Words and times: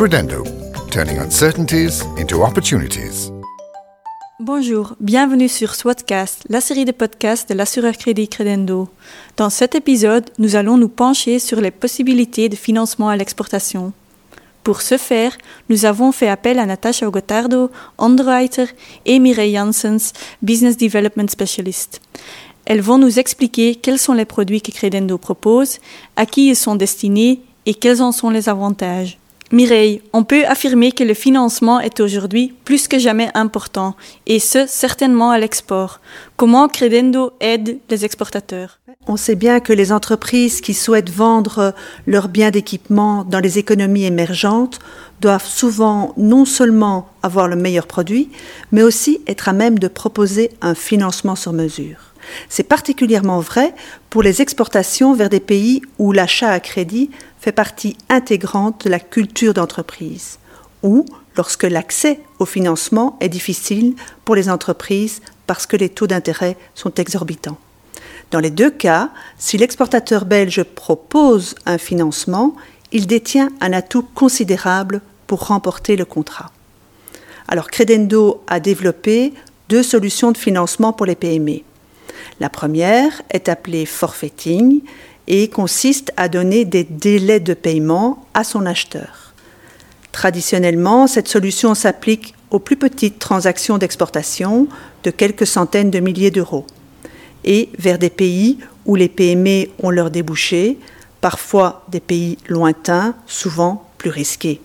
Turning 0.00 1.18
uncertainties 1.18 2.06
into 2.16 2.42
opportunities. 2.42 3.30
Bonjour, 4.40 4.94
bienvenue 4.98 5.46
sur 5.46 5.74
Swatcast, 5.74 6.46
la 6.48 6.62
série 6.62 6.86
de 6.86 6.92
podcasts 6.92 7.50
de 7.50 7.54
l'assureur 7.54 7.94
crédit 7.98 8.26
Credendo. 8.26 8.88
Dans 9.36 9.50
cet 9.50 9.74
épisode, 9.74 10.30
nous 10.38 10.56
allons 10.56 10.78
nous 10.78 10.88
pencher 10.88 11.38
sur 11.38 11.60
les 11.60 11.70
possibilités 11.70 12.48
de 12.48 12.56
financement 12.56 13.10
à 13.10 13.16
l'exportation. 13.16 13.92
Pour 14.64 14.80
ce 14.80 14.96
faire, 14.96 15.36
nous 15.68 15.84
avons 15.84 16.12
fait 16.12 16.28
appel 16.28 16.58
à 16.58 16.64
Natasha 16.64 17.06
Gotardo, 17.10 17.70
underwriter, 17.98 18.68
et 19.04 19.18
Mireille 19.18 19.56
Janssens, 19.56 20.14
business 20.40 20.78
development 20.78 21.28
specialist. 21.28 22.00
Elles 22.64 22.80
vont 22.80 22.96
nous 22.96 23.18
expliquer 23.18 23.74
quels 23.74 23.98
sont 23.98 24.14
les 24.14 24.24
produits 24.24 24.62
que 24.62 24.72
Credendo 24.72 25.18
propose, 25.18 25.78
à 26.16 26.24
qui 26.24 26.48
ils 26.48 26.56
sont 26.56 26.76
destinés 26.76 27.42
et 27.66 27.74
quels 27.74 28.00
en 28.00 28.12
sont 28.12 28.30
les 28.30 28.48
avantages. 28.48 29.19
Mireille, 29.52 30.00
on 30.12 30.22
peut 30.22 30.46
affirmer 30.46 30.92
que 30.92 31.02
le 31.02 31.12
financement 31.12 31.80
est 31.80 31.98
aujourd'hui 31.98 32.54
plus 32.64 32.86
que 32.86 33.00
jamais 33.00 33.30
important, 33.34 33.96
et 34.28 34.38
ce, 34.38 34.64
certainement 34.68 35.32
à 35.32 35.40
l'export. 35.40 36.00
Comment 36.36 36.68
Credendo 36.68 37.32
aide 37.40 37.78
les 37.90 38.04
exportateurs? 38.04 38.78
On 39.08 39.16
sait 39.16 39.34
bien 39.34 39.58
que 39.58 39.72
les 39.72 39.90
entreprises 39.90 40.60
qui 40.60 40.72
souhaitent 40.72 41.10
vendre 41.10 41.74
leurs 42.06 42.28
biens 42.28 42.52
d'équipement 42.52 43.24
dans 43.24 43.40
les 43.40 43.58
économies 43.58 44.04
émergentes 44.04 44.78
doivent 45.20 45.48
souvent 45.48 46.14
non 46.16 46.44
seulement 46.44 47.08
avoir 47.24 47.48
le 47.48 47.56
meilleur 47.56 47.88
produit, 47.88 48.28
mais 48.70 48.84
aussi 48.84 49.20
être 49.26 49.48
à 49.48 49.52
même 49.52 49.80
de 49.80 49.88
proposer 49.88 50.50
un 50.60 50.76
financement 50.76 51.34
sur 51.34 51.52
mesure. 51.52 51.96
C'est 52.48 52.68
particulièrement 52.68 53.40
vrai 53.40 53.74
pour 54.10 54.22
les 54.22 54.42
exportations 54.42 55.14
vers 55.14 55.28
des 55.28 55.40
pays 55.40 55.82
où 55.98 56.12
l'achat 56.12 56.50
à 56.50 56.60
crédit 56.60 57.10
fait 57.40 57.52
partie 57.52 57.96
intégrante 58.08 58.84
de 58.84 58.90
la 58.90 59.00
culture 59.00 59.54
d'entreprise, 59.54 60.38
ou 60.82 61.06
lorsque 61.36 61.64
l'accès 61.64 62.20
au 62.38 62.44
financement 62.44 63.16
est 63.20 63.28
difficile 63.28 63.94
pour 64.24 64.34
les 64.34 64.48
entreprises 64.48 65.22
parce 65.46 65.66
que 65.66 65.76
les 65.76 65.88
taux 65.88 66.06
d'intérêt 66.06 66.56
sont 66.74 66.92
exorbitants. 66.94 67.58
Dans 68.30 68.40
les 68.40 68.50
deux 68.50 68.70
cas, 68.70 69.10
si 69.38 69.58
l'exportateur 69.58 70.24
belge 70.24 70.62
propose 70.62 71.54
un 71.66 71.78
financement, 71.78 72.54
il 72.92 73.06
détient 73.06 73.50
un 73.60 73.72
atout 73.72 74.02
considérable 74.14 75.00
pour 75.26 75.46
remporter 75.46 75.96
le 75.96 76.04
contrat. 76.04 76.50
Alors 77.48 77.70
Credendo 77.70 78.42
a 78.46 78.60
développé 78.60 79.32
deux 79.68 79.82
solutions 79.82 80.30
de 80.30 80.38
financement 80.38 80.92
pour 80.92 81.06
les 81.06 81.16
PME. 81.16 81.62
La 82.38 82.48
première 82.48 83.22
est 83.30 83.48
appelée 83.48 83.86
forfaiting 83.86 84.82
et 85.32 85.46
consiste 85.48 86.12
à 86.16 86.28
donner 86.28 86.64
des 86.64 86.82
délais 86.82 87.38
de 87.38 87.54
paiement 87.54 88.26
à 88.34 88.42
son 88.42 88.66
acheteur. 88.66 89.32
Traditionnellement, 90.10 91.06
cette 91.06 91.28
solution 91.28 91.76
s'applique 91.76 92.34
aux 92.50 92.58
plus 92.58 92.76
petites 92.76 93.20
transactions 93.20 93.78
d'exportation 93.78 94.66
de 95.04 95.10
quelques 95.10 95.46
centaines 95.46 95.92
de 95.92 96.00
milliers 96.00 96.32
d'euros 96.32 96.66
et 97.44 97.68
vers 97.78 97.96
des 97.96 98.10
pays 98.10 98.58
où 98.86 98.96
les 98.96 99.08
PME 99.08 99.68
ont 99.80 99.90
leur 99.90 100.10
débouché, 100.10 100.78
parfois 101.20 101.84
des 101.88 102.00
pays 102.00 102.36
lointains, 102.48 103.14
souvent 103.28 103.88
plus 103.98 104.10
risqués. 104.10 104.60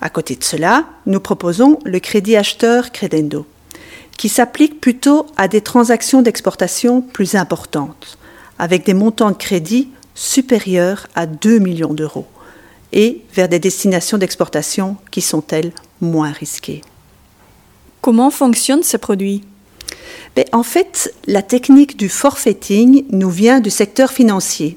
À 0.00 0.10
côté 0.10 0.34
de 0.34 0.42
cela, 0.42 0.84
nous 1.06 1.20
proposons 1.20 1.78
le 1.84 2.00
crédit 2.00 2.36
acheteur 2.36 2.90
Credendo 2.90 3.46
qui 4.16 4.28
s'applique 4.28 4.80
plutôt 4.80 5.26
à 5.36 5.48
des 5.48 5.60
transactions 5.60 6.22
d'exportation 6.22 7.02
plus 7.02 7.34
importantes, 7.34 8.18
avec 8.58 8.84
des 8.84 8.94
montants 8.94 9.30
de 9.30 9.36
crédit 9.36 9.88
supérieurs 10.14 11.06
à 11.14 11.26
2 11.26 11.58
millions 11.58 11.94
d'euros, 11.94 12.26
et 12.92 13.22
vers 13.34 13.48
des 13.48 13.58
destinations 13.58 14.18
d'exportation 14.18 14.96
qui 15.10 15.20
sont, 15.20 15.42
elles, 15.50 15.72
moins 16.00 16.30
risquées. 16.30 16.82
Comment 18.00 18.30
fonctionne 18.30 18.82
ce 18.82 18.96
produit? 18.96 19.42
Mais 20.36 20.46
En 20.52 20.62
fait, 20.62 21.12
la 21.26 21.42
technique 21.42 21.96
du 21.96 22.08
forfaiting 22.08 23.04
nous 23.10 23.30
vient 23.30 23.60
du 23.60 23.70
secteur 23.70 24.12
financier. 24.12 24.76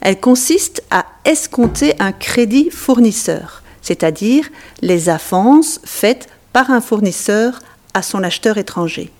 Elle 0.00 0.20
consiste 0.20 0.82
à 0.90 1.06
escompter 1.24 1.94
un 1.98 2.12
crédit 2.12 2.70
fournisseur, 2.70 3.62
c'est-à-dire 3.82 4.48
les 4.82 5.08
avances 5.08 5.80
faites 5.84 6.28
par 6.52 6.70
un 6.70 6.80
fournisseur 6.80 7.60
à 7.94 8.02
son 8.02 8.22
acheteur 8.22 8.58
étranger. 8.58 9.10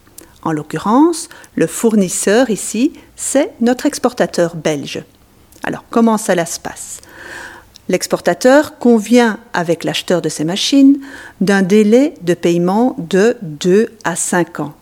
En 0.47 0.53
l'occurrence, 0.53 1.29
le 1.57 1.67
fournisseur 1.67 2.51
ici, 2.51 2.93
c'est 3.17 3.51
notre 3.61 3.85
exportateur 3.85 4.55
belge. 4.55 5.03
Alors, 5.65 5.83
comment 5.91 6.19
ça 6.19 6.47
se 6.47 6.61
passe? 6.61 7.01
L'exportateur 7.89 8.79
convient 8.79 9.41
avec 9.53 9.83
l'acheteur 9.83 10.23
de 10.23 10.29
ses 10.29 10.45
machines 10.45 11.01
d'un 11.41 11.63
délai 11.63 12.15
de 12.23 12.35
paiement 12.35 12.95
de 12.99 13.37
2 13.43 13.89
à 14.05 14.15
5 14.15 14.61
ans. 14.61 14.75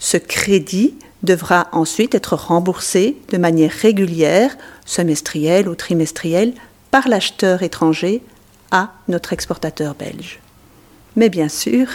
Ce 0.00 0.16
crédit 0.16 0.96
devra 1.22 1.68
ensuite 1.70 2.16
être 2.16 2.34
remboursé 2.34 3.18
de 3.30 3.38
manière 3.38 3.70
régulière, 3.70 4.58
semestrielle 4.84 5.68
ou 5.68 5.76
trimestrielle, 5.76 6.54
par 6.90 7.06
l'acheteur 7.06 7.62
étranger 7.62 8.20
à 8.72 8.94
notre 9.06 9.32
exportateur 9.32 9.94
belge. 9.94 10.40
Mais 11.18 11.30
bien 11.30 11.48
sûr, 11.48 11.88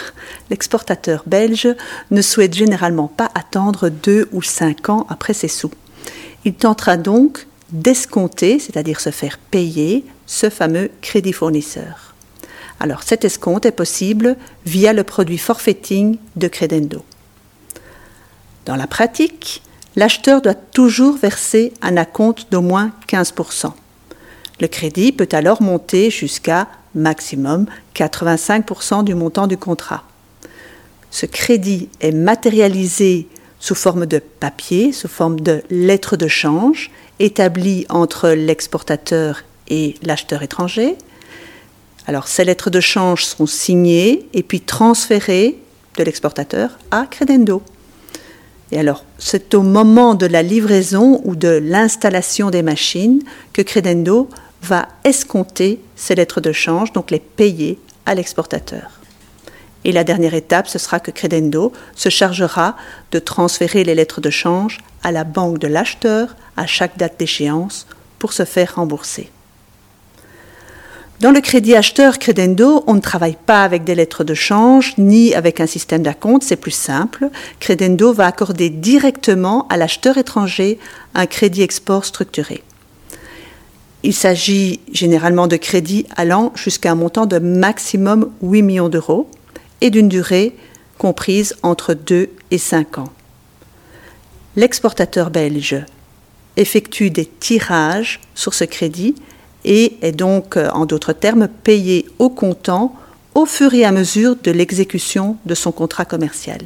l'exportateur 0.50 1.24
belge 1.26 1.70
ne 2.12 2.22
souhaite 2.22 2.54
généralement 2.54 3.08
pas 3.08 3.32
attendre 3.36 3.88
deux 3.88 4.28
ou 4.34 4.42
cinq 4.42 4.90
ans 4.90 5.08
après 5.08 5.34
ses 5.34 5.48
sous. 5.48 5.72
Il 6.44 6.56
tentera 6.56 6.98
donc 6.98 7.48
d'escompter, 7.72 8.60
c'est-à-dire 8.60 9.00
se 9.00 9.12
faire 9.12 9.38
payer, 9.38 10.04
ce 10.26 10.50
fameux 10.50 10.92
crédit 11.00 11.32
fournisseur. 11.32 12.16
Alors 12.82 13.04
cet 13.04 13.24
escompte 13.24 13.66
est 13.66 13.72
possible 13.72 14.36
via 14.66 14.92
le 14.92 15.06
produit 15.06 15.38
forfaiting 15.38 16.18
de 16.36 16.50
Credendo. 16.50 17.06
Dans 18.66 18.76
la 18.76 18.88
pratique, 18.88 19.64
l'acheteur 19.96 20.42
doit 20.42 20.54
toujours 20.54 21.16
verser 21.16 21.72
un 21.82 21.96
acompte 21.96 22.52
d'au 22.52 22.62
moins 22.62 22.92
15%. 23.08 23.72
Le 24.60 24.68
crédit 24.68 25.14
peut 25.14 25.30
alors 25.32 25.62
monter 25.62 26.12
jusqu'à 26.12 26.68
maximum 26.96 27.66
85% 27.96 29.04
du 29.04 29.16
montant 29.16 29.48
du 29.48 29.58
contrat. 29.58 30.04
Ce 31.12 31.26
crédit 31.26 31.90
est 32.02 32.12
matérialisé 32.12 33.28
sous 33.60 33.76
forme 33.76 34.06
de 34.06 34.20
papier, 34.20 34.92
sous 34.92 35.08
forme 35.08 35.40
de 35.40 35.64
lettre 35.70 36.18
de 36.18 36.28
change, 36.28 36.92
établie 37.20 37.86
entre 37.90 38.30
l'exportateur 38.30 39.44
et 39.70 39.96
l'acheteur 40.02 40.42
étranger. 40.42 40.98
Alors 42.08 42.28
ces 42.28 42.44
lettres 42.44 42.70
de 42.70 42.80
change 42.80 43.26
sont 43.26 43.46
signées 43.46 44.28
et 44.34 44.44
puis 44.44 44.60
transférées 44.60 45.60
de 45.98 46.04
l'exportateur 46.04 46.78
à 46.92 47.06
Credendo. 47.10 47.62
Et 48.72 48.80
alors, 48.80 49.06
c'est 49.20 49.54
au 49.54 49.62
moment 49.62 50.16
de 50.16 50.26
la 50.26 50.42
livraison 50.42 51.22
ou 51.26 51.36
de 51.36 51.62
l'installation 51.64 52.50
des 52.50 52.64
machines 52.64 53.22
que 53.54 53.62
Credendo 53.62 54.30
va 54.64 54.88
escompter 55.04 55.80
ces 55.96 56.16
lettres 56.16 56.42
de 56.42 56.52
change, 56.52 56.94
donc 56.94 57.12
les 57.12 57.20
payer 57.20 57.80
à 58.06 58.16
l'exportateur. 58.16 58.90
Et 59.86 59.92
la 59.92 60.04
dernière 60.04 60.34
étape, 60.34 60.68
ce 60.68 60.80
sera 60.80 61.00
que 61.00 61.12
Credendo 61.12 61.74
se 61.96 62.10
chargera 62.10 62.78
de 63.12 63.20
transférer 63.20 63.84
les 63.84 63.96
lettres 63.96 64.22
de 64.22 64.30
change 64.30 64.80
à 65.04 65.12
la 65.12 65.26
banque 65.26 65.60
de 65.60 65.68
l'acheteur 65.68 66.36
à 66.56 66.66
chaque 66.66 66.98
date 66.98 67.20
d'échéance 67.20 67.86
pour 68.20 68.32
se 68.32 68.46
faire 68.46 68.76
rembourser. 68.76 69.30
Dans 71.20 71.32
le 71.32 71.42
crédit 71.42 71.76
acheteur 71.76 72.20
Credendo, 72.20 72.84
on 72.88 72.96
ne 72.96 73.00
travaille 73.00 73.38
pas 73.46 73.64
avec 73.64 73.84
des 73.84 73.96
lettres 73.96 74.24
de 74.24 74.34
change 74.34 74.94
ni 74.98 75.34
avec 75.34 75.60
un 75.60 75.68
système 75.68 76.04
d'acompte, 76.04 76.44
c'est 76.44 76.58
plus 76.58 76.72
simple. 76.72 77.30
Credendo 77.60 78.14
va 78.14 78.28
accorder 78.28 78.70
directement 78.70 79.68
à 79.70 79.78
l'acheteur 79.78 80.18
étranger 80.18 80.80
un 81.14 81.26
crédit 81.26 81.62
export 81.62 82.04
structuré. 82.04 82.64
Il 84.04 84.14
s'agit 84.14 84.82
généralement 84.92 85.48
de 85.48 85.56
crédits 85.56 86.06
allant 86.16 86.52
jusqu'à 86.56 86.92
un 86.92 86.96
montant 86.96 87.26
de 87.26 87.40
maximum 87.40 88.32
8 88.42 88.62
millions 88.62 88.90
d'euros 88.90 89.30
et 89.80 89.90
d'une 89.90 90.10
durée 90.10 90.56
comprise 90.98 91.56
entre 91.64 91.94
2 91.94 92.30
et 92.52 92.58
5 92.58 92.98
ans. 92.98 93.10
L'exportateur 94.58 95.32
belge 95.32 95.78
effectue 96.58 97.10
des 97.10 97.26
tirages 97.26 98.20
sur 98.36 98.54
ce 98.54 98.66
crédit 98.66 99.16
et 99.66 99.98
est 100.02 100.12
donc, 100.12 100.58
en 100.58 100.86
d'autres 100.86 101.14
termes, 101.14 101.48
payé 101.48 102.06
au 102.20 102.30
comptant 102.30 102.94
au 103.34 103.46
fur 103.46 103.74
et 103.74 103.86
à 103.86 103.92
mesure 103.92 104.36
de 104.36 104.52
l'exécution 104.52 105.38
de 105.46 105.56
son 105.56 105.72
contrat 105.72 106.06
commercial. 106.06 106.60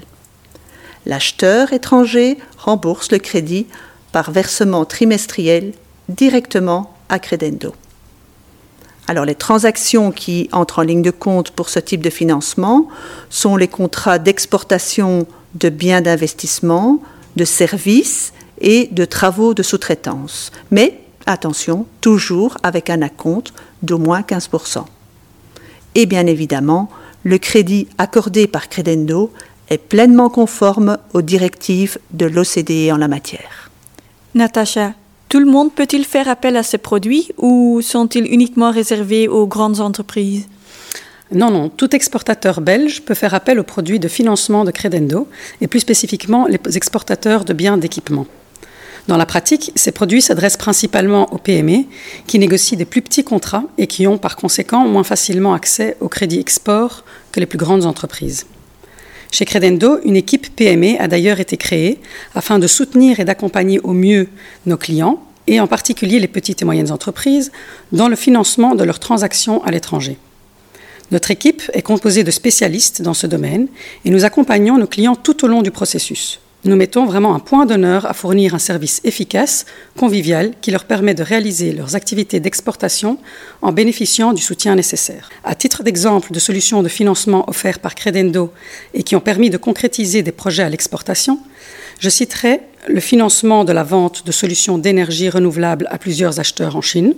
L'acheteur 1.06 1.72
étranger 1.72 2.38
rembourse 2.58 3.12
le 3.12 3.20
crédit 3.20 3.68
par 4.12 4.32
versement 4.32 4.84
trimestriel 4.84 5.72
directement 6.10 6.97
à 7.10 7.20
Credendo. 7.20 7.74
Alors 9.08 9.26
les 9.26 9.36
transactions 9.36 10.12
qui 10.12 10.50
entrent 10.52 10.80
en 10.80 10.84
ligne 10.84 11.02
de 11.02 11.12
compte 11.12 11.52
pour 11.52 11.70
ce 11.70 11.80
type 11.80 12.02
de 12.02 12.10
financement 12.10 12.90
sont 13.30 13.56
les 13.56 13.70
contrats 13.70 14.20
d'exportation 14.20 15.26
de 15.56 15.70
biens 15.70 16.02
d'investissement, 16.02 17.00
de 17.38 17.46
services 17.46 18.34
et 18.60 18.90
de 18.92 19.06
travaux 19.06 19.54
de 19.54 19.64
sous-traitance. 19.64 20.52
Mais 20.72 21.00
attention, 21.26 21.86
toujours 22.02 22.58
avec 22.64 22.90
un 22.90 23.02
acompte 23.02 23.54
d'au 23.82 23.98
moins 23.98 24.22
15%. 24.22 24.84
Et 25.96 26.06
bien 26.06 26.26
évidemment, 26.28 26.90
le 27.24 27.38
crédit 27.38 27.88
accordé 27.98 28.48
par 28.48 28.70
Credendo 28.70 29.32
est 29.70 29.78
pleinement 29.78 30.30
conforme 30.30 30.98
aux 31.14 31.22
directives 31.22 31.98
de 32.12 32.26
l'OCDE 32.26 32.92
en 32.92 32.98
la 32.98 33.08
matière. 33.08 33.70
Natacha, 34.36 34.94
tout 35.30 35.40
le 35.40 35.46
monde 35.46 35.74
peut-il 35.74 36.06
faire 36.06 36.30
appel 36.30 36.56
à 36.56 36.64
ces 36.64 36.78
produits 36.78 37.32
ou 37.38 37.82
sont-ils 37.82 38.26
uniquement 38.26 38.72
réservés 38.72 39.28
aux 39.28 39.48
grandes 39.48 39.82
entreprises? 39.82 40.48
Non, 41.32 41.52
non, 41.52 41.68
tout 41.68 41.94
exportateur 41.94 42.62
belge 42.62 43.02
peut 43.02 43.14
faire 43.14 43.34
appel 43.34 43.60
aux 43.60 43.64
produits 43.64 44.00
de 44.00 44.08
financement 44.08 44.64
de 44.64 44.72
Credendo, 44.72 45.28
et 45.60 45.68
plus 45.68 45.82
spécifiquement 45.82 46.48
les 46.48 46.78
exportateurs 46.78 47.44
de 47.44 47.52
biens 47.52 47.78
d'équipement. 47.78 48.26
Dans 49.10 49.18
la 49.18 49.26
pratique, 49.26 49.72
ces 49.76 49.92
produits 49.92 50.22
s'adressent 50.22 50.58
principalement 50.58 51.34
aux 51.34 51.38
PME 51.38 51.86
qui 52.28 52.40
négocient 52.40 52.78
des 52.78 52.86
plus 52.86 53.02
petits 53.02 53.24
contrats 53.24 53.64
et 53.78 53.88
qui 53.88 54.08
ont 54.08 54.18
par 54.18 54.36
conséquent 54.38 54.88
moins 54.88 55.04
facilement 55.04 55.54
accès 55.54 55.98
au 56.00 56.08
crédit 56.08 56.40
export 56.40 57.04
que 57.32 57.40
les 57.40 57.46
plus 57.46 57.58
grandes 57.58 57.86
entreprises. 57.86 58.46
Chez 59.32 59.46
Credendo, 59.46 60.00
une 60.06 60.16
équipe 60.16 60.56
PME 60.56 60.96
a 61.00 61.08
d'ailleurs 61.08 61.40
été 61.40 61.58
créée 61.58 62.00
afin 62.34 62.60
de 62.60 62.68
soutenir 62.68 63.20
et 63.20 63.26
d'accompagner 63.26 63.80
au 63.82 63.94
mieux 63.94 64.28
nos 64.66 64.78
clients, 64.78 65.22
et 65.48 65.60
en 65.60 65.68
particulier 65.68 66.20
les 66.20 66.28
petites 66.28 66.62
et 66.62 66.66
moyennes 66.66 66.92
entreprises, 66.92 67.52
dans 67.92 68.10
le 68.10 68.16
financement 68.16 68.76
de 68.76 68.84
leurs 68.84 69.00
transactions 69.00 69.64
à 69.64 69.72
l'étranger. 69.72 70.18
Notre 71.12 71.32
équipe 71.32 71.64
est 71.74 71.82
composée 71.82 72.24
de 72.24 72.32
spécialistes 72.32 73.02
dans 73.02 73.14
ce 73.14 73.28
domaine 73.28 73.68
et 74.04 74.10
nous 74.10 74.26
accompagnons 74.26 74.78
nos 74.78 74.88
clients 74.88 75.16
tout 75.16 75.46
au 75.46 75.48
long 75.48 75.62
du 75.62 75.72
processus. 75.72 76.42
Nous 76.68 76.76
mettons 76.76 77.06
vraiment 77.06 77.34
un 77.34 77.40
point 77.40 77.66
d'honneur 77.66 78.06
à 78.06 78.14
fournir 78.14 78.54
un 78.54 78.60
service 78.60 79.00
efficace, 79.06 79.66
convivial, 79.96 80.52
qui 80.60 80.70
leur 80.70 80.84
permet 80.84 81.14
de 81.14 81.24
réaliser 81.24 81.72
leurs 81.72 81.96
activités 81.96 82.42
d'exportation 82.42 83.20
en 83.62 83.72
bénéficiant 83.72 84.34
du 84.34 84.42
soutien 84.42 84.76
nécessaire. 84.76 85.30
À 85.46 85.56
titre 85.56 85.82
d'exemple 85.82 86.34
de 86.34 86.40
solutions 86.40 86.84
de 86.84 86.90
financement 86.90 87.50
offertes 87.50 87.82
par 87.82 87.96
Credendo 87.96 88.52
et 88.94 89.04
qui 89.04 89.16
ont 89.16 89.22
permis 89.22 89.50
de 89.50 89.56
concrétiser 89.56 90.24
des 90.24 90.34
projets 90.34 90.64
à 90.64 90.70
l'exportation, 90.70 91.40
je 92.00 92.10
citerai 92.10 92.62
le 92.88 93.00
financement 93.00 93.66
de 93.66 93.74
la 93.74 93.84
vente 93.84 94.26
de 94.26 94.32
solutions 94.32 94.78
d'énergie 94.78 95.30
renouvelable 95.30 95.88
à 95.92 95.98
plusieurs 95.98 96.40
acheteurs 96.40 96.76
en 96.76 96.82
Chine, 96.82 97.16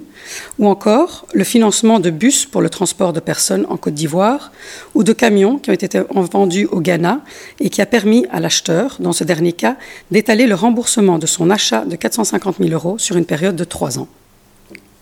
ou 0.57 0.68
encore 0.68 1.27
le 1.33 1.44
financement 1.44 2.00
de 2.00 2.09
bus 2.09 2.45
pour 2.45 2.62
le 2.62 2.69
transport 2.69 3.13
de 3.13 3.19
personnes 3.19 3.65
en 3.69 3.77
Côte 3.77 3.94
d'Ivoire, 3.94 4.51
ou 4.95 5.03
de 5.03 5.13
camions 5.13 5.57
qui 5.57 5.69
ont 5.69 5.74
été 5.74 6.01
vendus 6.09 6.68
au 6.71 6.81
Ghana 6.81 7.21
et 7.59 7.69
qui 7.69 7.81
a 7.81 7.86
permis 7.86 8.25
à 8.31 8.39
l'acheteur, 8.39 8.97
dans 9.00 9.13
ce 9.13 9.24
dernier 9.24 9.53
cas, 9.53 9.77
d'étaler 10.12 10.47
le 10.47 10.56
remboursement 10.56 11.19
de 11.19 11.27
son 11.27 11.50
achat 11.50 11.86
de 11.86 11.95
450 11.95 12.57
000 12.59 12.71
euros 12.71 12.97
sur 12.97 13.18
une 13.18 13.25
période 13.25 13.56
de 13.56 13.63
trois 13.63 14.00
ans. 14.00 14.07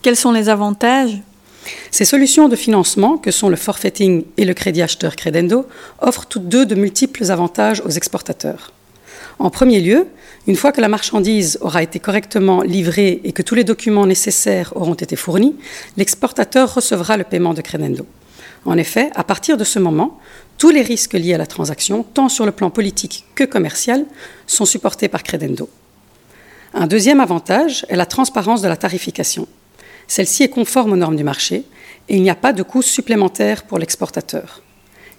Quels 0.01 0.17
sont 0.17 0.31
les 0.31 0.49
avantages? 0.49 1.17
Ces 1.91 2.05
solutions 2.05 2.47
de 2.47 2.55
financement, 2.55 3.17
que 3.17 3.31
sont 3.31 3.49
le 3.49 3.55
forfaiting 3.55 4.23
et 4.37 4.45
le 4.45 4.53
crédit 4.53 4.81
acheteur 4.81 5.15
Credendo, 5.15 5.65
offrent 5.99 6.25
toutes 6.25 6.47
deux 6.47 6.65
de 6.65 6.75
multiples 6.75 7.29
avantages 7.29 7.81
aux 7.85 7.89
exportateurs. 7.89 8.71
En 9.39 9.51
premier 9.51 9.81
lieu, 9.81 10.07
une 10.47 10.55
fois 10.55 10.71
que 10.71 10.81
la 10.81 10.87
marchandise 10.87 11.59
aura 11.61 11.83
été 11.83 11.99
correctement 11.99 12.61
livrée 12.61 13.21
et 13.23 13.33
que 13.33 13.43
tous 13.43 13.53
les 13.53 13.63
documents 13.63 14.07
nécessaires 14.07 14.73
auront 14.75 14.95
été 14.95 15.15
fournis, 15.15 15.55
l'exportateur 15.95 16.73
recevra 16.73 17.17
le 17.17 17.23
paiement 17.23 17.53
de 17.53 17.61
Credendo. 17.61 18.07
En 18.65 18.77
effet, 18.77 19.11
à 19.15 19.23
partir 19.23 19.55
de 19.55 19.63
ce 19.63 19.77
moment, 19.77 20.19
tous 20.57 20.71
les 20.71 20.81
risques 20.81 21.13
liés 21.13 21.35
à 21.35 21.37
la 21.37 21.45
transaction, 21.45 22.03
tant 22.03 22.29
sur 22.29 22.45
le 22.45 22.51
plan 22.51 22.71
politique 22.71 23.25
que 23.35 23.43
commercial, 23.43 24.05
sont 24.47 24.65
supportés 24.65 25.07
par 25.07 25.21
Credendo. 25.21 25.69
Un 26.73 26.87
deuxième 26.87 27.19
avantage 27.19 27.85
est 27.89 27.95
la 27.95 28.07
transparence 28.07 28.61
de 28.63 28.67
la 28.67 28.75
tarification. 28.75 29.47
Celle-ci 30.07 30.43
est 30.43 30.49
conforme 30.49 30.93
aux 30.93 30.97
normes 30.97 31.15
du 31.15 31.23
marché 31.23 31.63
et 32.09 32.15
il 32.15 32.23
n'y 32.23 32.29
a 32.29 32.35
pas 32.35 32.53
de 32.53 32.63
coûts 32.63 32.81
supplémentaires 32.81 33.63
pour 33.63 33.77
l'exportateur. 33.77 34.61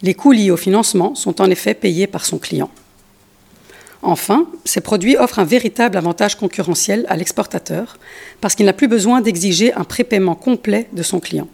Les 0.02 0.14
coûts 0.14 0.32
liés 0.32 0.50
au 0.50 0.56
financement 0.56 1.14
sont 1.14 1.40
en 1.40 1.50
effet 1.50 1.74
payés 1.74 2.06
par 2.06 2.24
son 2.24 2.38
client. 2.38 2.70
Enfin, 4.02 4.46
ces 4.64 4.80
produits 4.80 5.16
offrent 5.16 5.40
un 5.40 5.44
véritable 5.44 5.96
avantage 5.96 6.36
concurrentiel 6.36 7.04
à 7.08 7.16
l'exportateur 7.16 7.98
parce 8.40 8.54
qu'il 8.54 8.66
n'a 8.66 8.72
plus 8.72 8.88
besoin 8.88 9.20
d'exiger 9.20 9.72
un 9.74 9.84
prépaiement 9.84 10.36
complet 10.36 10.88
de 10.92 11.02
son 11.02 11.18
client. 11.18 11.48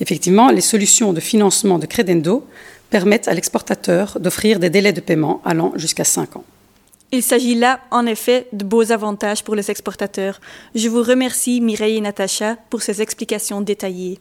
Effectivement, 0.00 0.50
les 0.50 0.60
solutions 0.60 1.12
de 1.12 1.20
financement 1.20 1.78
de 1.78 1.86
Credendo 1.86 2.46
permettent 2.90 3.28
à 3.28 3.34
l'exportateur 3.34 4.18
d'offrir 4.20 4.58
des 4.58 4.70
délais 4.70 4.92
de 4.92 5.00
paiement 5.00 5.42
allant 5.44 5.72
jusqu'à 5.76 6.04
5 6.04 6.36
ans. 6.36 6.44
Il 7.10 7.22
s'agit 7.22 7.54
là, 7.54 7.80
en 7.90 8.04
effet, 8.04 8.48
de 8.52 8.64
beaux 8.64 8.92
avantages 8.92 9.42
pour 9.42 9.54
les 9.54 9.70
exportateurs. 9.70 10.40
Je 10.74 10.88
vous 10.88 11.02
remercie, 11.02 11.62
Mireille 11.62 11.96
et 11.96 12.00
Natacha, 12.02 12.56
pour 12.68 12.82
ces 12.82 13.00
explications 13.00 13.62
détaillées. 13.62 14.18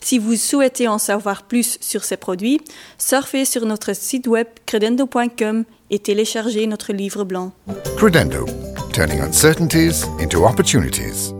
Si 0.00 0.18
vous 0.18 0.36
souhaitez 0.36 0.86
en 0.86 0.98
savoir 0.98 1.44
plus 1.44 1.78
sur 1.80 2.04
ces 2.04 2.18
produits, 2.18 2.60
surfez 2.98 3.46
sur 3.46 3.64
notre 3.64 3.94
site 3.94 4.26
web 4.26 4.46
credendo.com 4.66 5.64
et 5.90 5.98
téléchargez 5.98 6.66
notre 6.66 6.92
livre 6.92 7.24
blanc. 7.24 7.52
Credendo, 7.96 8.46
turning 8.92 9.20
uncertainties 9.20 10.04
into 10.20 10.44
opportunities. 10.44 11.35